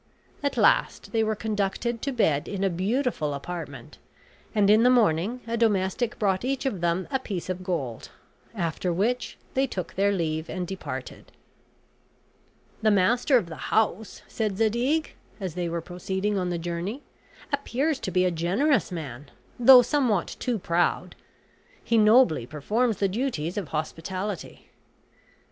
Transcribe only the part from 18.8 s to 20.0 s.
man, though